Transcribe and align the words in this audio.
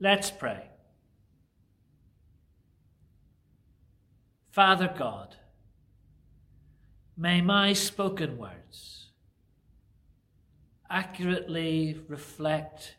Let's 0.00 0.30
pray. 0.30 0.64
Father 4.50 4.92
God, 4.96 5.36
may 7.16 7.40
my 7.40 7.72
spoken 7.72 8.38
words 8.38 9.10
accurately 10.90 12.00
reflect 12.08 12.96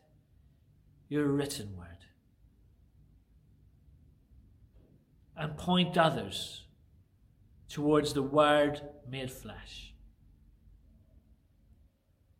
your 1.08 1.26
written 1.26 1.76
word 1.76 1.86
and 5.36 5.56
point 5.56 5.96
others 5.96 6.64
towards 7.70 8.12
the 8.12 8.22
Word 8.22 8.82
made 9.08 9.30
flesh, 9.30 9.94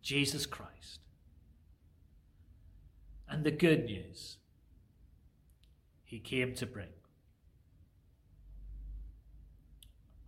Jesus 0.02 0.44
Christ, 0.44 1.00
and 3.26 3.42
the 3.42 3.50
good 3.50 3.86
news 3.86 4.36
he 6.10 6.18
came 6.18 6.52
to 6.56 6.66
bring. 6.66 6.88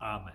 Amen. 0.01 0.33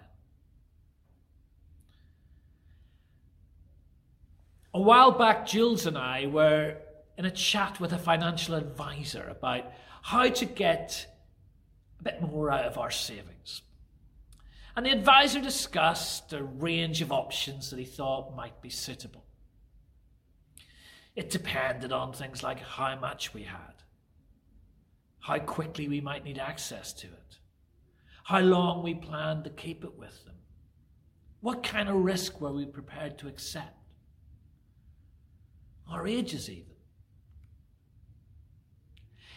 A 4.73 4.81
while 4.81 5.11
back, 5.11 5.47
Jules 5.47 5.85
and 5.85 5.97
I 5.97 6.25
were 6.25 6.75
in 7.17 7.23
a 7.23 7.31
chat 7.31 7.79
with 7.79 7.93
a 7.93 7.97
financial 7.97 8.55
advisor 8.55 9.25
about 9.29 9.71
how 10.01 10.27
to 10.27 10.45
get 10.45 11.07
a 12.01 12.03
bit 12.03 12.21
more 12.21 12.51
out 12.51 12.65
of 12.65 12.77
our 12.77 12.91
savings. 12.91 13.61
And 14.75 14.85
the 14.85 14.91
advisor 14.91 15.39
discussed 15.39 16.33
a 16.33 16.43
range 16.43 17.01
of 17.01 17.13
options 17.13 17.69
that 17.69 17.79
he 17.79 17.85
thought 17.85 18.35
might 18.35 18.61
be 18.61 18.69
suitable. 18.69 19.23
It 21.15 21.29
depended 21.29 21.93
on 21.93 22.11
things 22.11 22.43
like 22.43 22.59
how 22.59 22.99
much 22.99 23.33
we 23.33 23.43
had, 23.43 23.76
how 25.19 25.39
quickly 25.39 25.87
we 25.87 26.01
might 26.01 26.23
need 26.23 26.37
access 26.37 26.93
to 26.93 27.07
it, 27.07 27.37
how 28.23 28.39
long 28.39 28.83
we 28.83 28.93
planned 28.93 29.43
to 29.43 29.49
keep 29.49 29.83
it 29.83 29.97
with 29.97 30.25
them, 30.25 30.35
what 31.41 31.63
kind 31.63 31.89
of 31.89 31.95
risk 31.95 32.41
were 32.41 32.51
we 32.51 32.65
prepared 32.65 33.17
to 33.17 33.27
accept, 33.27 33.77
our 35.89 36.07
ages 36.07 36.49
even. 36.49 36.65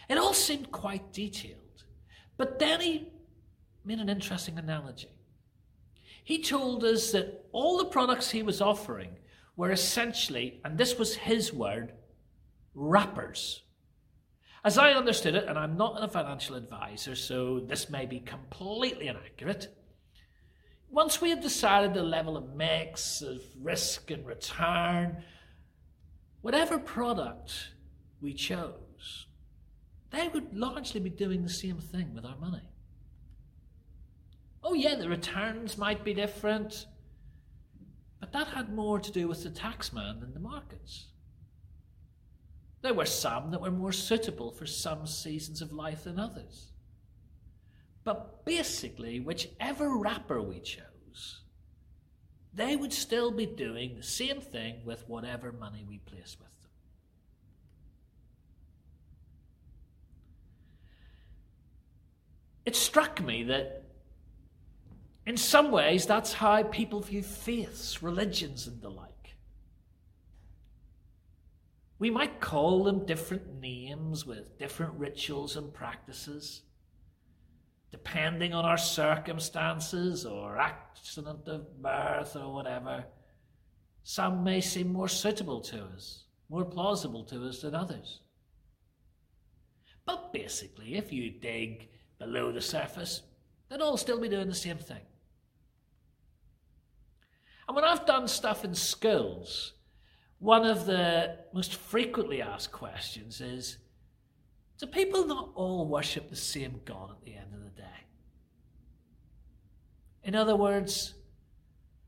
It 0.08 0.19
all 0.19 0.34
seemed 0.34 0.73
quite 0.73 1.12
detailed, 1.12 1.84
but 2.36 2.58
then 2.58 2.81
he 2.81 3.08
made 3.84 4.01
an 4.01 4.08
interesting 4.08 4.58
analogy. 4.58 5.11
He 6.25 6.42
told 6.42 6.84
us 6.84 7.12
that 7.12 7.45
all 7.53 7.78
the 7.78 7.84
products 7.86 8.31
he 8.31 8.42
was 8.42 8.61
offering 8.61 9.17
were 9.56 9.70
essentially, 9.70 10.61
and 10.64 10.77
this 10.77 10.98
was 10.98 11.14
his 11.14 11.53
word, 11.53 11.92
wrappers. 12.75 13.62
As 14.62 14.77
I 14.77 14.92
understood 14.92 15.34
it, 15.34 15.48
and 15.48 15.58
I'm 15.58 15.78
not 15.78 16.03
a 16.03 16.08
financial 16.08 16.55
advisor, 16.55 17.14
so 17.14 17.61
this 17.61 17.89
may 17.89 18.05
be 18.05 18.20
completely 18.20 19.08
inaccurate. 19.08 19.75
Once 20.91 21.20
we 21.20 21.30
had 21.30 21.41
decided 21.41 21.94
the 21.94 22.02
level 22.02 22.36
of 22.36 22.55
mix, 22.55 23.22
of 23.22 23.41
risk 23.58 24.11
and 24.11 24.27
return, 24.27 25.22
whatever 26.42 26.78
product 26.78 27.70
we 28.20 28.34
chose, 28.34 29.27
they 30.11 30.28
would 30.28 30.55
largely 30.55 31.00
be 31.00 31.11
doing 31.11 31.42
the 31.42 31.48
same 31.48 31.78
thing 31.78 32.14
with 32.14 32.27
our 32.27 32.36
money. 32.36 32.69
Oh, 34.62 34.74
yeah, 34.74 34.95
the 34.95 35.08
returns 35.08 35.78
might 35.78 36.05
be 36.05 36.12
different, 36.12 36.86
but 38.19 38.33
that 38.33 38.48
had 38.48 38.74
more 38.74 39.00
to 39.00 39.11
do 39.11 39.27
with 39.27 39.42
the 39.42 39.50
taxman 39.50 40.20
than 40.20 40.34
the 40.34 40.41
markets. 40.41 41.06
There 42.83 42.95
were 42.95 43.06
some 43.06 43.50
that 43.50 43.61
were 43.61 43.70
more 43.70 43.92
suitable 43.92 44.50
for 44.50 44.67
some 44.67 45.06
seasons 45.06 45.61
of 45.61 45.73
life 45.73 46.05
than 46.05 46.19
others. 46.19 46.73
But 48.05 48.45
basically, 48.45 49.20
whichever 49.20 49.96
wrapper 49.96 50.41
we 50.41 50.61
chose, 50.61 51.42
they 52.55 52.77
would 52.77 52.92
still 52.92 53.30
be 53.30 53.46
doing 53.46 53.96
the 53.96 54.02
same 54.02 54.40
thing 54.40 54.85
with 54.85 55.07
whatever 55.08 55.52
money 55.52 55.85
we 55.86 55.98
placed 55.98 56.40
with 56.40 56.48
them. 56.48 56.70
It 62.64 62.77
struck 62.77 63.23
me 63.23 63.45
that 63.45 63.85
in 65.27 65.36
some 65.36 65.70
ways 65.70 66.07
that's 66.07 66.33
how 66.33 66.63
people 66.63 67.01
view 67.01 67.23
faiths, 67.23 68.02
religions, 68.02 68.67
and 68.67 68.80
the 68.80 68.90
like. 68.90 69.20
We 72.00 72.08
might 72.08 72.40
call 72.40 72.83
them 72.83 73.05
different 73.05 73.61
names 73.61 74.24
with 74.24 74.58
different 74.58 74.94
rituals 74.94 75.56
and 75.56 75.72
practices, 75.72 76.62
depending 77.90 78.55
on 78.55 78.64
our 78.64 78.78
circumstances 78.78 80.24
or 80.24 80.58
accident 80.58 81.46
of 81.46 81.83
birth 81.83 82.36
or 82.36 82.55
whatever. 82.55 83.05
Some 84.02 84.42
may 84.42 84.62
seem 84.62 84.90
more 84.90 85.08
suitable 85.08 85.60
to 85.60 85.84
us, 85.94 86.24
more 86.48 86.64
plausible 86.64 87.22
to 87.24 87.46
us 87.46 87.60
than 87.60 87.74
others. 87.74 88.22
But 90.06 90.33
basically, 90.33 90.96
if 90.96 91.12
you 91.12 91.30
dig 91.30 91.90
below 92.18 92.50
the 92.50 92.62
surface, 92.62 93.20
they'd 93.68 93.83
all 93.83 93.98
still 93.98 94.18
be 94.18 94.30
doing 94.30 94.48
the 94.48 94.55
same 94.55 94.78
thing. 94.78 95.02
And 97.68 97.77
when 97.77 97.84
I've 97.84 98.06
done 98.06 98.27
stuff 98.27 98.64
in 98.64 98.74
schools, 98.74 99.74
one 100.40 100.64
of 100.64 100.86
the 100.86 101.36
most 101.52 101.74
frequently 101.74 102.42
asked 102.42 102.73
questions 102.73 103.40
is 103.40 103.77
Do 104.78 104.86
people 104.86 105.27
not 105.27 105.51
all 105.55 105.86
worship 105.86 106.28
the 106.30 106.36
same 106.36 106.80
God 106.84 107.11
at 107.11 107.23
the 107.23 107.34
end 107.34 107.55
of 107.55 107.62
the 107.62 107.83
day? 107.83 108.06
In 110.24 110.34
other 110.34 110.56
words, 110.56 111.14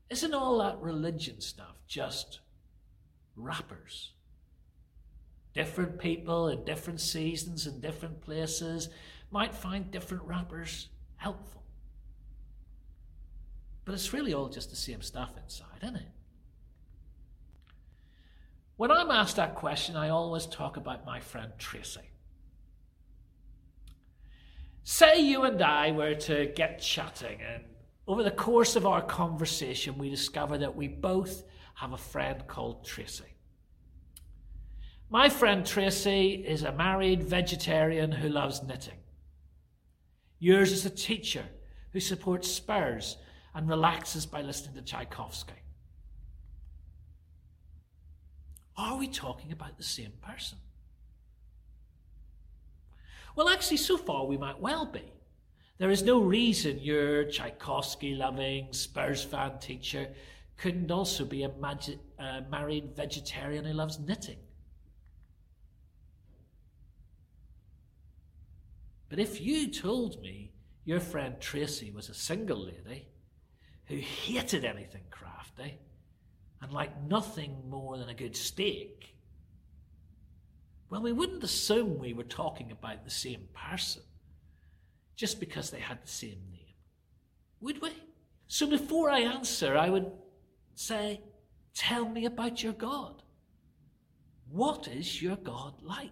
isn't 0.09 0.33
all 0.33 0.57
that 0.59 0.79
religion 0.81 1.41
stuff 1.41 1.79
just 1.87 2.39
wrappers? 3.35 4.13
Different 5.53 5.99
people 5.99 6.47
in 6.49 6.65
different 6.65 7.01
seasons 7.01 7.67
and 7.67 7.81
different 7.81 8.21
places 8.21 8.89
might 9.29 9.53
find 9.53 9.91
different 9.91 10.23
wrappers 10.23 10.89
helpful. 11.17 11.63
But 13.85 13.93
it's 13.93 14.11
really 14.11 14.33
all 14.33 14.49
just 14.49 14.71
the 14.71 14.75
same 14.75 15.03
stuff 15.03 15.31
inside, 15.37 15.83
isn't 15.83 15.97
it? 15.97 16.07
When 18.75 18.91
I'm 18.91 19.11
asked 19.11 19.35
that 19.35 19.55
question, 19.55 19.95
I 19.95 20.09
always 20.09 20.47
talk 20.47 20.77
about 20.77 21.05
my 21.05 21.19
friend 21.19 21.51
Tracy. 21.57 22.01
Say 24.83 25.21
you 25.21 25.43
and 25.43 25.61
I 25.61 25.91
were 25.91 26.15
to 26.15 26.47
get 26.55 26.81
chatting, 26.81 27.39
and 27.41 27.63
over 28.07 28.23
the 28.23 28.31
course 28.31 28.75
of 28.75 28.85
our 28.85 29.01
conversation, 29.01 29.97
we 29.97 30.09
discover 30.09 30.57
that 30.57 30.75
we 30.75 30.87
both 30.87 31.43
have 31.75 31.93
a 31.93 31.97
friend 31.97 32.45
called 32.47 32.83
Tracy. 32.83 33.23
My 35.09 35.29
friend 35.29 35.65
Tracy 35.65 36.43
is 36.45 36.63
a 36.63 36.71
married 36.71 37.23
vegetarian 37.23 38.11
who 38.11 38.27
loves 38.27 38.63
knitting. 38.63 38.97
Yours 40.39 40.71
is 40.71 40.85
a 40.85 40.89
teacher 40.89 41.45
who 41.91 41.99
supports 41.99 42.51
Spurs 42.51 43.17
and 43.53 43.69
relaxes 43.69 44.25
by 44.25 44.41
listening 44.41 44.75
to 44.75 44.81
Tchaikovsky. 44.81 45.62
Are 48.75 48.97
we 48.97 49.07
talking 49.07 49.51
about 49.51 49.77
the 49.77 49.83
same 49.83 50.13
person? 50.21 50.57
Well, 53.35 53.49
actually, 53.49 53.77
so 53.77 53.97
far 53.97 54.25
we 54.25 54.37
might 54.37 54.59
well 54.59 54.85
be. 54.85 55.11
There 55.77 55.89
is 55.89 56.03
no 56.03 56.21
reason 56.21 56.79
your 56.79 57.25
Tchaikovsky 57.25 58.15
loving 58.15 58.71
Spurs 58.73 59.23
fan 59.23 59.59
teacher 59.59 60.07
couldn't 60.57 60.91
also 60.91 61.25
be 61.25 61.43
a 61.43 61.49
magi- 61.49 61.97
married 62.49 62.95
vegetarian 62.95 63.65
who 63.65 63.73
loves 63.73 63.99
knitting. 63.99 64.37
But 69.09 69.19
if 69.19 69.41
you 69.41 69.67
told 69.67 70.21
me 70.21 70.51
your 70.85 70.99
friend 70.99 71.35
Tracy 71.39 71.91
was 71.91 72.09
a 72.09 72.13
single 72.13 72.65
lady 72.65 73.07
who 73.85 73.97
hated 73.97 74.65
anything 74.65 75.03
crafty, 75.11 75.77
and 76.63 76.71
like 76.71 76.91
nothing 77.03 77.55
more 77.69 77.97
than 77.97 78.09
a 78.09 78.13
good 78.13 78.35
steak, 78.35 79.15
well, 80.89 81.01
we 81.01 81.11
wouldn't 81.11 81.43
assume 81.43 81.99
we 81.99 82.13
were 82.13 82.23
talking 82.23 82.71
about 82.71 83.03
the 83.03 83.11
same 83.11 83.47
person 83.53 84.01
just 85.15 85.39
because 85.39 85.69
they 85.69 85.79
had 85.79 86.01
the 86.01 86.07
same 86.07 86.39
name, 86.51 86.75
would 87.59 87.81
we? 87.81 87.91
So 88.47 88.65
before 88.65 89.09
I 89.09 89.19
answer, 89.19 89.77
I 89.77 89.89
would 89.89 90.11
say, 90.75 91.21
Tell 91.75 92.07
me 92.07 92.25
about 92.25 92.61
your 92.63 92.73
God. 92.73 93.23
What 94.49 94.87
is 94.87 95.21
your 95.21 95.37
God 95.37 95.73
like? 95.81 96.11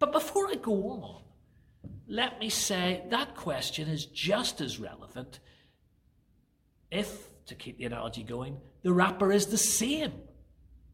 But 0.00 0.12
before 0.12 0.48
I 0.48 0.56
go 0.56 0.90
on, 0.90 1.23
let 2.06 2.38
me 2.38 2.50
say 2.50 3.02
that 3.10 3.34
question 3.34 3.88
is 3.88 4.06
just 4.06 4.60
as 4.60 4.78
relevant 4.78 5.40
if, 6.90 7.28
to 7.46 7.54
keep 7.54 7.78
the 7.78 7.84
analogy 7.84 8.22
going, 8.22 8.58
the 8.82 8.92
wrapper 8.92 9.32
is 9.32 9.46
the 9.46 9.58
same. 9.58 10.12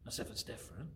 as 0.07 0.19
if 0.19 0.29
it's 0.31 0.43
different. 0.43 0.89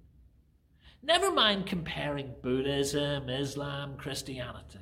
Never 1.03 1.31
mind 1.31 1.67
comparing 1.67 2.33
Buddhism, 2.41 3.29
Islam, 3.29 3.97
Christianity. 3.97 4.79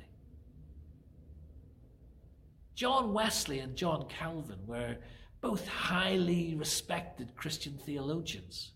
John 2.74 3.12
Wesley 3.12 3.58
and 3.58 3.76
John 3.76 4.06
Calvin 4.08 4.58
were 4.66 4.96
both 5.40 5.68
highly 5.68 6.54
respected 6.54 7.36
Christian 7.36 7.74
theologians. 7.76 8.72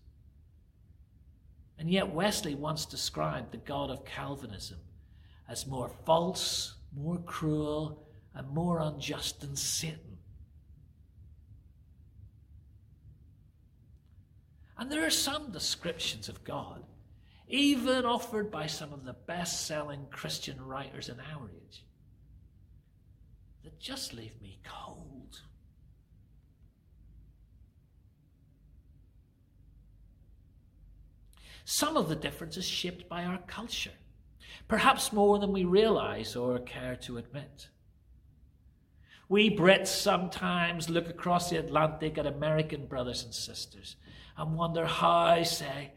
And 1.79 1.89
yet, 1.89 2.13
Wesley 2.13 2.53
once 2.53 2.85
described 2.85 3.51
the 3.51 3.57
God 3.57 3.89
of 3.89 4.05
Calvinism 4.05 4.77
as 5.49 5.65
more 5.65 5.89
false, 6.05 6.75
more 6.95 7.17
cruel, 7.17 8.05
and 8.35 8.47
more 8.49 8.79
unjust 8.79 9.41
than 9.41 9.55
Satan. 9.55 10.17
And 14.77 14.91
there 14.91 15.05
are 15.05 15.09
some 15.09 15.51
descriptions 15.51 16.29
of 16.29 16.43
God, 16.43 16.83
even 17.47 18.05
offered 18.05 18.51
by 18.51 18.67
some 18.67 18.93
of 18.93 19.03
the 19.03 19.15
best 19.27 19.65
selling 19.65 20.05
Christian 20.09 20.61
writers 20.61 21.09
in 21.09 21.19
our 21.19 21.49
age, 21.49 21.83
that 23.63 23.79
just 23.79 24.13
leave 24.13 24.39
me 24.41 24.59
cold. 24.63 25.41
Some 31.65 31.97
of 31.97 32.07
the 32.07 32.15
difference 32.15 32.55
is 32.55 32.65
shaped 32.65 33.09
by 33.09 33.25
our 33.25 33.39
culture, 33.47 33.91
perhaps 34.67 35.13
more 35.13 35.39
than 35.39 35.51
we 35.51 35.63
realize 35.63 36.35
or 36.35 36.59
care 36.59 36.95
to 36.97 37.17
admit. 37.17 37.69
We 39.27 39.55
Brits 39.55 39.87
sometimes 39.87 40.89
look 40.89 41.07
across 41.07 41.49
the 41.49 41.57
Atlantic 41.57 42.17
at 42.17 42.25
American 42.25 42.87
brothers 42.87 43.23
and 43.23 43.33
sisters 43.33 43.95
and 44.37 44.55
wonder 44.55 44.85
how, 44.85 45.43
say, 45.43 45.91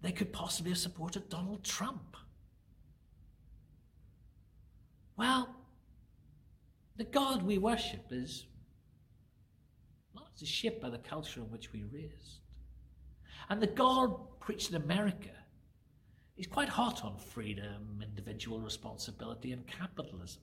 they 0.00 0.10
could 0.10 0.32
possibly 0.32 0.72
have 0.72 0.78
supported 0.78 1.28
Donald 1.28 1.62
Trump. 1.62 2.16
Well, 5.16 5.54
the 6.96 7.04
God 7.04 7.42
we 7.42 7.58
worship 7.58 8.06
is 8.10 8.46
not 10.14 10.30
shaped 10.42 10.82
by 10.82 10.90
the 10.90 10.98
culture 10.98 11.40
in 11.40 11.50
which 11.50 11.72
we 11.72 11.84
raised. 11.84 12.40
And 13.48 13.60
the 13.60 13.68
God 13.68 14.40
preached 14.40 14.70
in 14.70 14.76
America 14.76 15.30
is 16.36 16.46
quite 16.46 16.68
hot 16.68 17.04
on 17.04 17.16
freedom, 17.18 18.02
individual 18.02 18.60
responsibility, 18.60 19.52
and 19.52 19.66
capitalism. 19.66 20.42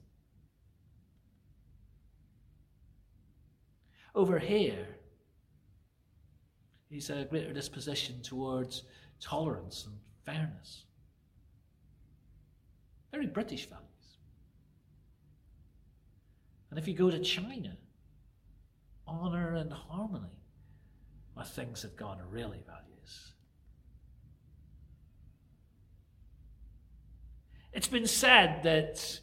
Over 4.14 4.38
here, 4.38 4.86
he's 6.88 7.10
a 7.10 7.24
greater 7.24 7.52
disposition 7.52 8.22
towards 8.22 8.84
tolerance 9.20 9.86
and 9.86 9.96
fairness. 10.24 10.84
Very 13.12 13.26
British 13.26 13.68
values. 13.68 13.86
And 16.70 16.78
if 16.78 16.86
you 16.86 16.94
go 16.94 17.10
to 17.10 17.18
China, 17.20 17.76
honour 19.06 19.54
and 19.54 19.72
harmony 19.72 20.38
are 21.36 21.44
things 21.44 21.82
that 21.82 21.96
God 21.96 22.20
really 22.30 22.62
values. 22.66 22.89
It's 27.72 27.88
been 27.88 28.06
said 28.06 28.62
that 28.64 29.20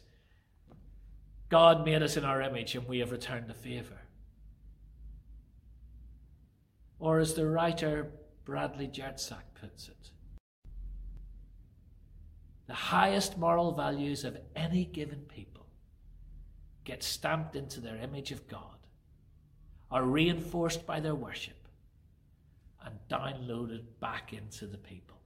God 1.48 1.84
made 1.84 2.02
us 2.02 2.16
in 2.16 2.24
our 2.24 2.42
image 2.42 2.74
and 2.74 2.86
we 2.88 2.98
have 3.00 3.10
returned 3.10 3.48
the 3.48 3.54
favour. 3.54 4.00
Or 6.98 7.20
as 7.20 7.34
the 7.34 7.46
writer 7.46 8.10
Bradley 8.44 8.88
Jersak 8.88 9.42
puts 9.60 9.88
it, 9.88 10.10
the 12.66 12.74
highest 12.74 13.38
moral 13.38 13.72
values 13.72 14.24
of 14.24 14.36
any 14.56 14.84
given 14.84 15.20
people 15.20 15.66
get 16.84 17.02
stamped 17.02 17.54
into 17.54 17.80
their 17.80 17.96
image 17.98 18.32
of 18.32 18.48
God, 18.48 18.78
are 19.90 20.04
reinforced 20.04 20.86
by 20.86 21.00
their 21.00 21.14
worship, 21.14 21.68
and 22.84 22.94
downloaded 23.10 23.82
back 24.00 24.32
into 24.32 24.66
the 24.66 24.78
people. 24.78 25.17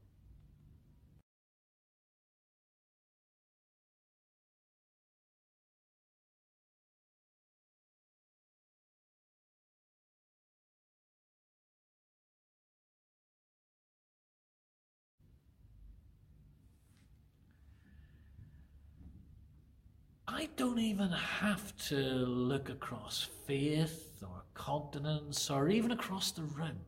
I 20.35 20.49
don't 20.57 20.79
even 20.79 21.11
have 21.11 21.77
to 21.89 21.97
look 21.97 22.71
across 22.71 23.29
faith 23.47 24.23
or 24.23 24.45
continents 24.55 25.51
or 25.51 25.69
even 25.69 25.91
across 25.91 26.31
the 26.31 26.43
room. 26.43 26.81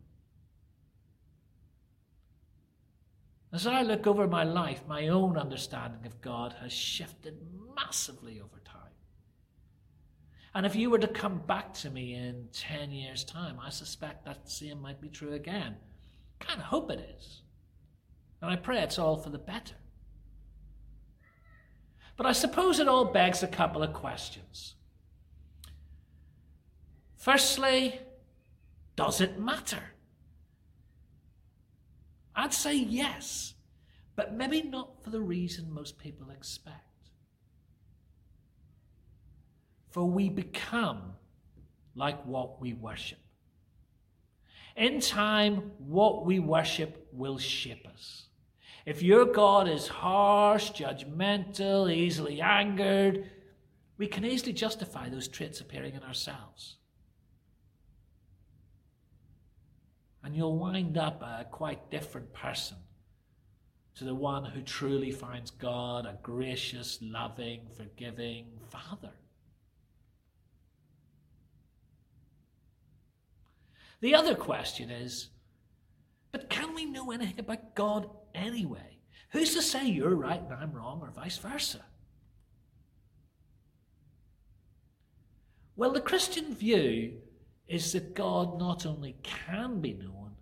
As 3.53 3.67
I 3.67 3.83
look 3.83 4.07
over 4.07 4.27
my 4.27 4.45
life, 4.45 4.81
my 4.89 5.09
own 5.09 5.37
understanding 5.37 6.07
of 6.07 6.23
God 6.23 6.57
has 6.63 6.73
shifted 6.73 7.37
massively 7.77 8.41
over 8.41 8.61
time. 8.65 8.95
And 10.55 10.65
if 10.65 10.75
you 10.75 10.89
were 10.89 10.99
to 10.99 11.07
come 11.07 11.43
back 11.47 11.75
to 11.75 11.91
me 11.91 12.15
in 12.15 12.49
10 12.51 12.93
years' 12.93 13.25
time, 13.25 13.59
I 13.61 13.69
suspect 13.69 14.25
that 14.25 14.49
same 14.49 14.81
might 14.81 15.03
be 15.03 15.11
true 15.11 15.35
again. 15.35 15.77
Kind 16.41 16.61
of 16.61 16.67
hope 16.67 16.91
it 16.91 17.15
is. 17.19 17.43
And 18.41 18.51
I 18.51 18.57
pray 18.57 18.81
it's 18.81 18.99
all 18.99 19.19
for 19.19 19.29
the 19.29 19.39
better. 19.39 19.75
But 22.17 22.27
I 22.27 22.33
suppose 22.33 22.79
it 22.79 22.89
all 22.89 23.07
begs 23.07 23.43
a 23.43 23.49
couple 23.49 23.83
of 23.83 23.93
questions. 23.93 24.75
Firstly, 27.17 28.01
does 28.97 29.21
it 29.21 29.41
matter? 29.41 29.83
I'd 32.37 32.53
say 32.53 32.75
yes, 32.75 33.55
but 34.17 34.35
maybe 34.35 34.63
not 34.63 35.03
for 35.03 35.11
the 35.11 35.21
reason 35.21 35.73
most 35.73 35.99
people 35.99 36.31
expect. 36.31 36.81
For 39.91 40.05
we 40.05 40.29
become 40.29 41.15
like 41.95 42.25
what 42.25 42.61
we 42.61 42.75
worship. 42.75 43.19
In 44.77 45.01
time, 45.01 45.71
what 45.79 46.25
we 46.27 46.41
worship 46.41 47.07
will 47.13 47.39
shape 47.39 47.87
us. 47.87 48.27
If 48.87 49.03
your 49.03 49.25
God 49.25 49.69
is 49.69 49.89
harsh, 49.89 50.73
judgmental, 50.73 51.93
easily 51.93 52.41
angered, 52.41 53.31
we 53.97 54.07
can 54.07 54.25
easily 54.25 54.53
justify 54.53 55.09
those 55.09 55.29
traits 55.29 55.61
appearing 55.61 55.95
in 55.95 56.03
ourselves. 56.03 56.77
And 60.23 60.37
you'll 60.37 60.59
wind 60.59 60.99
up 60.99 61.23
a 61.23 61.47
quite 61.51 61.91
different 61.91 62.33
person 62.33 62.79
to 63.97 64.05
the 64.05 64.15
one 64.15 64.45
who 64.45 64.61
truly 64.63 65.13
finds 65.13 65.51
God 65.51 66.05
a 66.07 66.19
gracious, 66.23 66.99
loving, 67.01 67.61
forgiving 67.77 68.47
Father. 68.69 69.13
The 74.01 74.15
other 74.15 74.35
question 74.35 74.91
is 74.91 75.29
but 76.33 76.51
can 76.51 76.75
we 76.75 76.85
know 76.85 77.13
anything 77.13 77.39
about 77.39 77.77
God 77.77 78.11
anyway? 78.35 78.99
Who's 79.31 79.55
to 79.55 79.63
say 79.63 79.87
you're 79.87 80.15
right 80.15 80.41
and 80.41 80.53
I'm 80.53 80.73
wrong, 80.73 81.01
or 81.03 81.11
vice 81.11 81.39
versa? 81.39 81.85
Well, 85.77 85.93
the 85.93 86.01
Christian 86.01 86.55
view 86.55 87.15
is 87.67 87.93
that 87.93 88.15
God 88.15 88.59
not 88.59 88.87
only 88.87 89.17
can 89.23 89.81
be 89.81 89.95
known, 89.95 90.33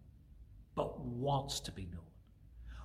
but 0.75 1.01
wants 1.01 1.61
to 1.61 1.73
be 1.73 1.87
known. 1.91 2.01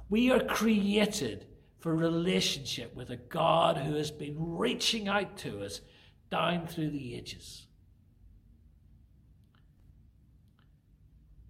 We 0.09 0.31
are 0.31 0.39
created 0.39 1.47
for 1.79 1.95
relationship 1.95 2.95
with 2.95 3.09
a 3.09 3.17
God 3.17 3.77
who 3.77 3.95
has 3.95 4.11
been 4.11 4.35
reaching 4.37 5.07
out 5.07 5.37
to 5.39 5.63
us 5.63 5.81
down 6.29 6.67
through 6.67 6.91
the 6.91 7.15
ages. 7.15 7.67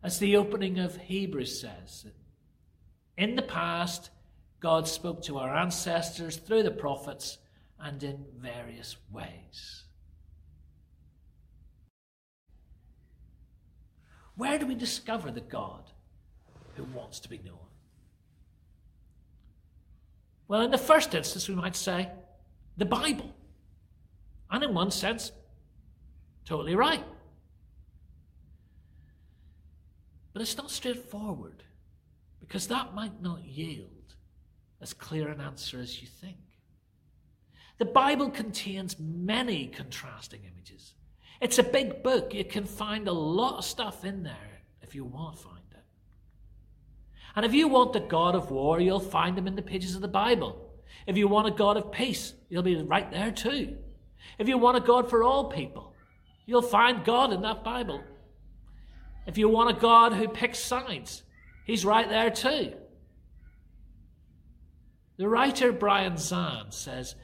As 0.04 0.20
the 0.20 0.38
opening 0.38 0.80
of 0.80 0.98
Hebrews 0.98 1.60
says, 1.60 2.06
in 3.18 3.36
the 3.36 3.42
past, 3.42 4.12
God 4.60 4.88
spoke 4.88 5.22
to 5.24 5.38
our 5.38 5.56
ancestors 5.56 6.38
through 6.38 6.64
the 6.64 6.72
prophets 6.72 7.40
and 7.80 8.02
in 8.04 8.26
various 8.38 8.96
ways. 9.12 9.84
Where 14.36 14.60
do 14.60 14.68
we 14.68 14.76
discover 14.76 15.32
the 15.32 15.42
God 15.42 15.90
who 16.76 16.84
wants 16.84 17.20
to 17.22 17.30
be 17.30 17.40
known? 17.44 17.56
Well, 20.48 20.62
in 20.62 20.72
the 20.72 20.78
first 20.78 21.14
instance, 21.14 21.50
we 21.50 21.56
might 21.56 21.76
say 21.76 22.10
the 22.78 22.86
Bible. 22.86 23.34
And 24.50 24.64
in 24.64 24.74
one 24.74 24.92
sense, 24.92 25.32
totally 26.46 26.76
right. 26.76 27.04
But 30.34 30.42
it's 30.42 30.56
not 30.56 30.72
straightforward. 30.72 31.64
Because 32.40 32.68
that 32.68 32.94
might 32.94 33.22
not 33.22 33.44
yield 33.44 34.16
as 34.82 34.94
clear 34.94 35.30
an 35.30 35.42
answer 35.42 35.80
as 35.80 36.02
you 36.02 36.08
think. 36.08 36.38
The 37.78 37.86
Bible 37.86 38.30
contains 38.30 38.98
many 39.00 39.68
contrasting 39.68 40.42
images. 40.52 40.94
It's 41.42 41.60
a 41.60 41.64
big 41.64 42.02
book. 42.04 42.34
You 42.34 42.44
can 42.44 42.66
find 42.66 43.08
a 43.08 43.14
lot 43.14 43.58
of 43.58 43.66
stuff 43.66 44.04
in 44.04 44.24
there 44.24 44.62
if 44.82 44.96
you 44.96 45.06
want 45.06 45.38
to 45.38 45.44
find 45.44 45.58
it. 45.72 45.84
And 47.36 47.46
if 47.46 47.54
you 47.54 47.68
want 47.68 47.94
the 47.94 48.00
God 48.00 48.34
of 48.34 48.50
war, 48.50 48.80
you'll 48.80 49.00
find 49.00 49.38
him 49.38 49.48
in 49.48 49.56
the 49.56 49.62
pages 49.62 49.94
of 49.94 50.02
the 50.02 50.08
Bible. 50.08 50.64
If 51.06 51.18
you 51.18 51.28
want 51.28 51.48
a 51.48 51.52
God 51.52 51.78
of 51.78 51.92
peace, 51.92 52.34
you'll 52.50 52.64
be 52.64 52.82
right 52.82 53.12
there 53.12 53.32
too. 53.32 53.78
If 54.40 54.48
you 54.48 54.58
want 54.58 54.78
a 54.78 54.82
God 54.82 55.10
for 55.10 55.24
all 55.24 55.50
people, 55.50 55.94
you'll 56.46 56.62
find 56.62 57.06
God 57.06 57.32
in 57.32 57.42
that 57.42 57.64
Bible. 57.64 58.02
If 59.28 59.38
you 59.38 59.50
want 59.50 59.78
a 59.78 59.80
God 59.80 60.14
who 60.14 60.28
picks 60.28 60.60
sides, 60.60 61.24
he's 61.68 61.86
right 61.86 62.10
there 62.10 62.32
too. 62.32 62.74
The 65.18 65.28
writer 65.28 65.72
Brian 65.72 66.14
Zahnd 66.14 66.74
says 66.74 67.16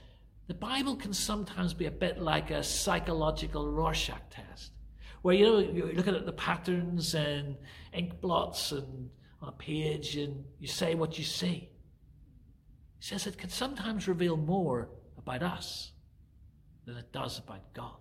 the 0.47 0.53
Bible 0.53 0.95
can 0.95 1.13
sometimes 1.13 1.73
be 1.73 1.85
a 1.85 1.91
bit 1.91 2.19
like 2.19 2.51
a 2.51 2.61
psychological 2.61 3.71
Rorschach 3.71 4.29
test, 4.29 4.71
where 5.21 5.35
you 5.35 5.45
know 5.45 5.59
you're 5.59 5.93
looking 5.93 6.15
at 6.15 6.25
the 6.25 6.33
patterns 6.33 7.15
and 7.15 7.55
ink 7.93 8.19
blots 8.19 8.71
and 8.71 9.09
on 9.41 9.49
a 9.49 9.53
page, 9.53 10.15
and 10.15 10.43
you 10.59 10.67
say 10.67 10.95
what 10.95 11.17
you 11.17 11.23
see. 11.23 11.69
He 12.99 13.05
says 13.05 13.27
it 13.27 13.37
can 13.37 13.49
sometimes 13.49 14.07
reveal 14.07 14.37
more 14.37 14.89
about 15.17 15.43
us 15.43 15.91
than 16.85 16.97
it 16.97 17.11
does 17.11 17.39
about 17.39 17.73
God. 17.73 17.97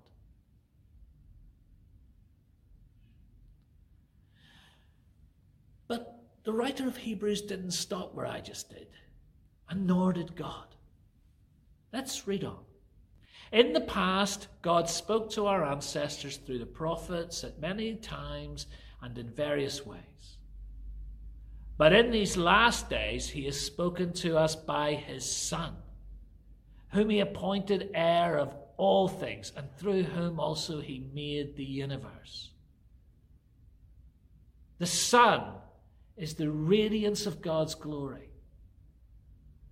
But 5.88 6.21
the 6.44 6.52
writer 6.52 6.86
of 6.86 6.96
Hebrews 6.96 7.42
didn't 7.42 7.70
stop 7.72 8.14
where 8.14 8.26
I 8.26 8.40
just 8.40 8.70
did, 8.70 8.88
and 9.68 9.86
nor 9.86 10.12
did 10.12 10.34
God. 10.34 10.74
Let's 11.92 12.26
read 12.26 12.44
on. 12.44 12.64
In 13.52 13.72
the 13.74 13.82
past, 13.82 14.48
God 14.62 14.88
spoke 14.88 15.30
to 15.32 15.46
our 15.46 15.64
ancestors 15.64 16.38
through 16.38 16.58
the 16.58 16.66
prophets 16.66 17.44
at 17.44 17.60
many 17.60 17.96
times 17.96 18.66
and 19.02 19.16
in 19.18 19.28
various 19.28 19.84
ways. 19.84 20.38
But 21.76 21.92
in 21.92 22.10
these 22.10 22.36
last 22.36 22.88
days, 22.88 23.28
he 23.28 23.44
has 23.44 23.60
spoken 23.60 24.12
to 24.14 24.38
us 24.38 24.56
by 24.56 24.94
his 24.94 25.30
Son, 25.30 25.74
whom 26.92 27.10
he 27.10 27.20
appointed 27.20 27.90
heir 27.94 28.38
of 28.38 28.54
all 28.76 29.06
things, 29.06 29.52
and 29.56 29.68
through 29.76 30.04
whom 30.04 30.40
also 30.40 30.80
he 30.80 31.06
made 31.12 31.56
the 31.56 31.64
universe. 31.64 32.50
The 34.78 34.86
Son 34.86 35.42
is 36.16 36.34
the 36.34 36.50
radiance 36.50 37.26
of 37.26 37.42
God's 37.42 37.74
glory 37.74 38.30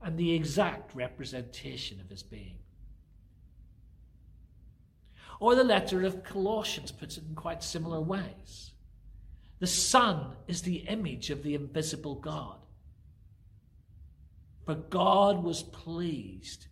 and 0.03 0.17
the 0.17 0.33
exact 0.33 0.95
representation 0.95 2.01
of 2.01 2.09
his 2.09 2.23
being. 2.23 2.57
Or 5.39 5.55
the 5.55 5.65
letter 5.65 6.03
of 6.03 6.25
Colossians 6.25 6.93
puts 6.93 7.17
it 7.17 7.25
in 7.29 7.35
quite 7.35 7.63
similar 7.63 8.01
ways. 8.01 8.73
The 9.59 9.67
Son 9.67 10.37
is 10.49 10.63
the 10.63 10.77
image 10.89 11.31
of 11.31 11.43
the 11.43 11.55
invisible 11.55 12.15
God. 12.15 12.57
For 14.65 14.75
God 14.75 15.43
was 15.43 15.63
pleased 15.63 16.67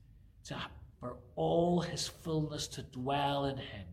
to, 0.44 0.56
for 1.00 1.16
all 1.36 1.80
his 1.80 2.08
fullness 2.08 2.66
to 2.68 2.82
dwell 2.82 3.46
in 3.46 3.56
him, 3.56 3.86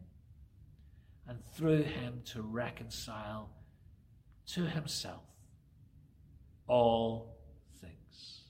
and 1.27 1.43
through 1.53 1.83
him 1.83 2.21
to 2.25 2.41
reconcile 2.41 3.49
to 4.47 4.65
himself 4.65 5.23
all 6.67 7.37
things. 7.81 8.41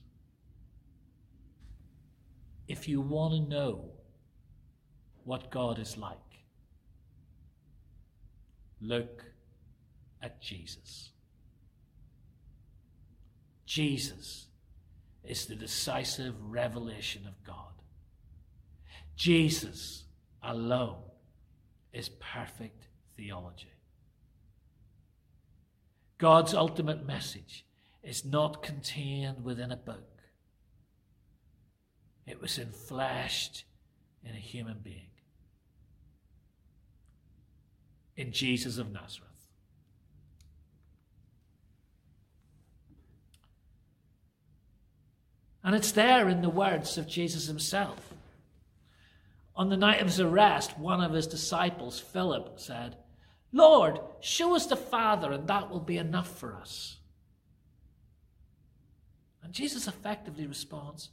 If 2.68 2.88
you 2.88 3.00
want 3.00 3.34
to 3.34 3.40
know 3.48 3.90
what 5.24 5.50
God 5.50 5.78
is 5.78 5.96
like, 5.96 6.16
look 8.80 9.24
at 10.22 10.40
Jesus. 10.40 11.10
Jesus 13.66 14.46
is 15.24 15.46
the 15.46 15.56
decisive 15.56 16.34
revelation 16.40 17.26
of 17.26 17.42
God. 17.44 17.72
Jesus 19.16 20.04
alone 20.42 21.02
is 21.92 22.08
perfect 22.08 22.86
theology. 23.16 23.72
God's 26.18 26.54
ultimate 26.54 27.04
message 27.04 27.64
is 28.06 28.24
not 28.24 28.62
contained 28.62 29.44
within 29.44 29.72
a 29.72 29.76
book. 29.76 30.22
It 32.24 32.40
was 32.40 32.58
enfleshed 32.58 33.64
in 34.24 34.30
a 34.30 34.38
human 34.38 34.78
being, 34.82 35.10
in 38.16 38.32
Jesus 38.32 38.78
of 38.78 38.92
Nazareth. 38.92 39.30
And 45.64 45.74
it's 45.74 45.90
there 45.90 46.28
in 46.28 46.42
the 46.42 46.48
words 46.48 46.96
of 46.96 47.08
Jesus 47.08 47.46
himself. 47.46 48.14
On 49.56 49.68
the 49.68 49.76
night 49.76 50.00
of 50.00 50.06
his 50.06 50.20
arrest, 50.20 50.78
one 50.78 51.02
of 51.02 51.12
his 51.12 51.26
disciples, 51.26 51.98
Philip, 51.98 52.60
said, 52.60 52.96
Lord, 53.52 53.98
show 54.20 54.54
us 54.54 54.66
the 54.66 54.76
Father, 54.76 55.32
and 55.32 55.48
that 55.48 55.70
will 55.70 55.80
be 55.80 55.98
enough 55.98 56.38
for 56.38 56.54
us. 56.54 56.98
And 59.46 59.54
Jesus 59.54 59.86
effectively 59.86 60.44
responds, 60.44 61.10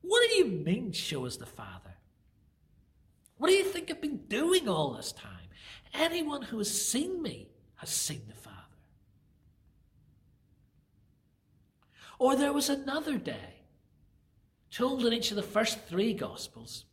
What 0.00 0.22
do 0.30 0.36
you 0.36 0.44
mean, 0.44 0.92
show 0.92 1.26
us 1.26 1.36
the 1.36 1.44
Father? 1.44 1.96
What 3.36 3.48
do 3.48 3.54
you 3.54 3.64
think 3.64 3.90
I've 3.90 4.00
been 4.00 4.28
doing 4.28 4.68
all 4.68 4.92
this 4.92 5.10
time? 5.10 5.48
Anyone 5.92 6.42
who 6.42 6.58
has 6.58 6.70
seen 6.70 7.20
me 7.20 7.48
has 7.74 7.90
seen 7.90 8.22
the 8.28 8.36
Father. 8.36 8.56
Or 12.20 12.36
there 12.36 12.52
was 12.52 12.68
another 12.68 13.18
day, 13.18 13.64
told 14.70 15.04
in 15.04 15.12
each 15.12 15.32
of 15.32 15.36
the 15.36 15.42
first 15.42 15.80
three 15.88 16.14
Gospels, 16.14 16.84